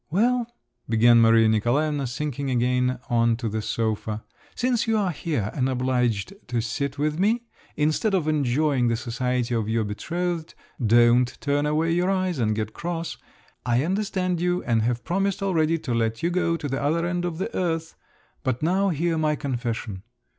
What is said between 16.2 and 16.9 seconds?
you go to the